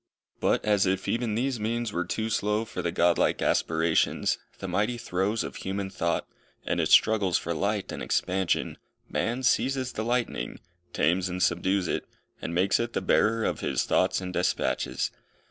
But, 0.39 0.65
as 0.65 0.87
if 0.87 1.07
even 1.07 1.35
these 1.35 1.59
means 1.59 1.93
were 1.93 2.05
too 2.05 2.31
slow 2.31 2.65
for 2.65 2.81
the 2.81 2.91
God 2.91 3.19
like 3.19 3.39
aspirations, 3.43 4.39
the 4.57 4.67
mighty 4.67 4.97
throes 4.97 5.43
of 5.43 5.57
human 5.57 5.91
thought, 5.91 6.27
and 6.65 6.79
its 6.81 6.91
struggles 6.91 7.37
for 7.37 7.53
light 7.53 7.91
and 7.91 8.01
expansion, 8.01 8.79
man 9.07 9.43
seizes 9.43 9.91
the 9.93 10.03
lightning, 10.03 10.59
tames 10.91 11.29
and 11.29 11.43
subdues 11.43 11.87
it, 11.87 12.07
and 12.41 12.55
makes 12.55 12.79
it 12.79 12.93
the 12.93 12.99
bearer 13.01 13.43
of 13.43 13.59
his 13.59 13.83
thoughts 13.85 14.19
and 14.21 14.33
despatches. 14.33 15.11